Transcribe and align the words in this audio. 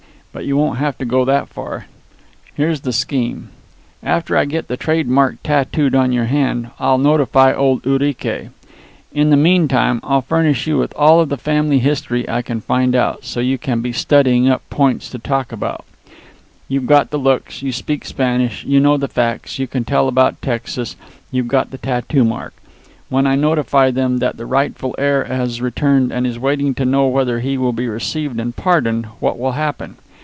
"But 0.33 0.45
you 0.45 0.55
won't 0.55 0.77
have 0.79 0.97
to 0.99 1.03
go 1.03 1.25
that 1.25 1.49
far. 1.49 1.87
Here's 2.53 2.79
the 2.81 2.93
scheme. 2.93 3.49
After 4.01 4.37
I 4.37 4.45
get 4.45 4.69
the 4.69 4.77
trademark 4.77 5.43
tattooed 5.43 5.93
on 5.93 6.13
your 6.13 6.23
hand 6.27 6.69
I'll 6.79 6.97
notify 6.97 7.53
old 7.53 7.83
Urique. 7.83 8.49
In 9.11 9.29
the 9.29 9.35
meantime 9.35 9.99
I'll 10.05 10.21
furnish 10.21 10.67
you 10.67 10.77
with 10.77 10.93
all 10.95 11.19
of 11.19 11.27
the 11.27 11.35
family 11.35 11.79
history 11.79 12.29
I 12.29 12.43
can 12.43 12.61
find 12.61 12.95
out, 12.95 13.25
so 13.25 13.41
you 13.41 13.57
can 13.57 13.81
be 13.81 13.91
studying 13.91 14.47
up 14.47 14.61
points 14.69 15.09
to 15.09 15.19
talk 15.19 15.51
about. 15.51 15.83
You've 16.69 16.87
got 16.87 17.09
the 17.09 17.19
looks, 17.19 17.61
you 17.61 17.73
speak 17.73 18.03
the 18.03 18.07
Spanish, 18.07 18.63
you 18.63 18.79
know 18.79 18.95
the 18.95 19.09
facts, 19.09 19.59
you 19.59 19.67
can 19.67 19.83
tell 19.83 20.07
about 20.07 20.41
Texas, 20.41 20.95
you've 21.29 21.49
got 21.49 21.71
the 21.71 21.77
tattoo 21.77 22.23
mark. 22.23 22.53
When 23.09 23.27
I 23.27 23.35
notify 23.35 23.91
them 23.91 24.19
that 24.19 24.37
the 24.37 24.45
rightful 24.45 24.95
heir 24.97 25.25
has 25.25 25.59
returned 25.59 26.13
and 26.13 26.25
is 26.25 26.39
waiting 26.39 26.73
to 26.75 26.85
know 26.85 27.07
whether 27.07 27.41
he 27.41 27.57
will 27.57 27.73
be 27.73 27.89
received 27.89 28.39
and 28.39 28.55
pardoned, 28.55 29.07
what 29.19 29.37
will 29.37 29.51
happen? 29.51 29.97